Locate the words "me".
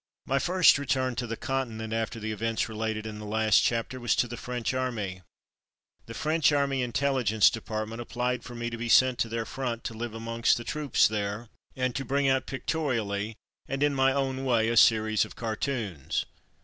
8.55-8.71